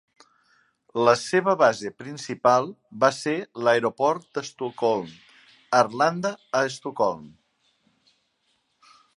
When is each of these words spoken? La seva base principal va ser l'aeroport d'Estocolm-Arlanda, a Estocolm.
La 1.07 1.11
seva 1.23 1.53
base 1.63 1.91
principal 2.03 2.71
va 3.05 3.11
ser 3.17 3.35
l'aeroport 3.67 4.27
d'Estocolm-Arlanda, 4.39 6.33
a 6.63 6.67
Estocolm. 6.73 7.33